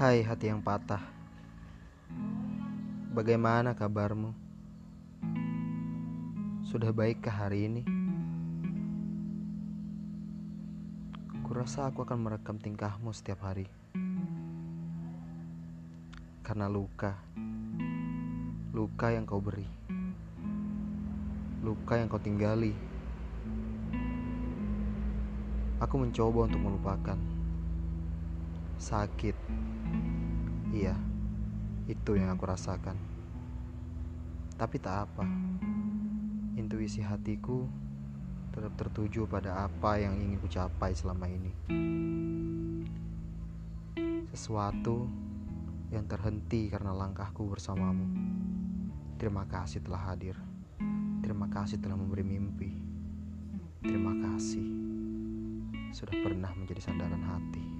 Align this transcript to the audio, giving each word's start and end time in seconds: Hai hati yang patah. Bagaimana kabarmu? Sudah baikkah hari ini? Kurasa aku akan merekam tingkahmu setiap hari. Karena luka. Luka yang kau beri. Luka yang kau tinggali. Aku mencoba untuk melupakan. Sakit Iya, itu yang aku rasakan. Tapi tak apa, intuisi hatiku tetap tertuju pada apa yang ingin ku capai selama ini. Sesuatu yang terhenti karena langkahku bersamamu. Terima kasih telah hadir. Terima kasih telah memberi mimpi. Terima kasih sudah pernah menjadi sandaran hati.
Hai 0.00 0.24
hati 0.24 0.48
yang 0.48 0.64
patah. 0.64 1.04
Bagaimana 3.12 3.76
kabarmu? 3.76 4.32
Sudah 6.64 6.88
baikkah 6.88 7.44
hari 7.44 7.68
ini? 7.68 7.84
Kurasa 11.44 11.92
aku 11.92 12.00
akan 12.08 12.16
merekam 12.16 12.56
tingkahmu 12.56 13.12
setiap 13.12 13.44
hari. 13.44 13.68
Karena 16.48 16.72
luka. 16.72 17.20
Luka 18.72 19.12
yang 19.12 19.28
kau 19.28 19.44
beri. 19.44 19.68
Luka 21.60 22.00
yang 22.00 22.08
kau 22.08 22.16
tinggali. 22.16 22.72
Aku 25.76 26.00
mencoba 26.00 26.48
untuk 26.48 26.64
melupakan. 26.64 27.20
Sakit 28.80 29.36
Iya, 30.70 30.94
itu 31.90 32.14
yang 32.14 32.30
aku 32.30 32.46
rasakan. 32.46 32.94
Tapi 34.54 34.76
tak 34.78 35.10
apa, 35.10 35.26
intuisi 36.54 37.02
hatiku 37.02 37.66
tetap 38.54 38.74
tertuju 38.78 39.26
pada 39.26 39.66
apa 39.66 39.98
yang 39.98 40.14
ingin 40.14 40.38
ku 40.38 40.46
capai 40.46 40.94
selama 40.94 41.26
ini. 41.26 41.50
Sesuatu 44.30 45.10
yang 45.90 46.06
terhenti 46.06 46.70
karena 46.70 46.94
langkahku 46.94 47.50
bersamamu. 47.50 48.06
Terima 49.18 49.42
kasih 49.50 49.82
telah 49.82 50.14
hadir. 50.14 50.38
Terima 51.18 51.50
kasih 51.50 51.82
telah 51.82 51.98
memberi 51.98 52.22
mimpi. 52.22 52.70
Terima 53.82 54.14
kasih 54.22 54.66
sudah 55.90 56.14
pernah 56.22 56.54
menjadi 56.54 56.78
sandaran 56.78 57.26
hati. 57.26 57.79